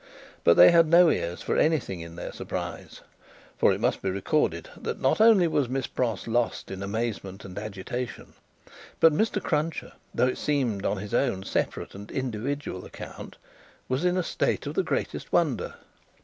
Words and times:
But, 0.43 0.55
they 0.57 0.71
had 0.71 0.87
no 0.87 1.11
ears 1.11 1.43
for 1.43 1.55
anything 1.55 1.99
in 2.01 2.15
their 2.15 2.31
surprise. 2.31 3.01
For, 3.59 3.71
it 3.71 3.79
must 3.79 4.01
be 4.01 4.09
recorded, 4.09 4.67
that 4.75 4.99
not 4.99 5.21
only 5.21 5.47
was 5.47 5.69
Miss 5.69 5.85
Pross 5.85 6.25
lost 6.25 6.71
in 6.71 6.81
amazement 6.81 7.45
and 7.45 7.55
agitation, 7.55 8.33
but, 8.99 9.13
Mr. 9.13 9.39
Cruncher 9.39 9.93
though 10.11 10.25
it 10.25 10.39
seemed 10.39 10.87
on 10.87 10.97
his 10.97 11.13
own 11.13 11.43
separate 11.43 11.93
and 11.93 12.09
individual 12.09 12.83
account 12.83 13.37
was 13.87 14.03
in 14.03 14.17
a 14.17 14.23
state 14.23 14.65
of 14.65 14.73
the 14.73 14.81
greatest 14.81 15.31
wonder. 15.31 15.75